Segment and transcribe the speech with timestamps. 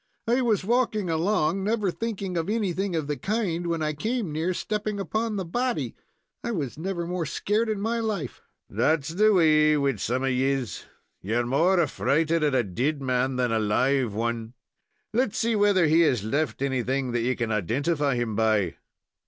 [0.27, 4.51] "I was walking along, never thinking of anything of the kind, when I came near
[4.51, 5.95] stepping upon the body.
[6.43, 10.85] I was never more scared in my life." "That's the way wid some of yees
[11.21, 14.55] ye're more affrighted at a dead man than a live one.
[15.13, 18.77] Let's see whether he has left anything that ye can identify him by."